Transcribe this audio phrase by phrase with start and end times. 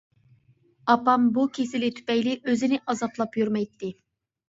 [0.93, 3.97] ئاپام بۇ كېسىلى تۈپەيلى ئۆزىنى ئازابلاپ يۈرمەيتتى.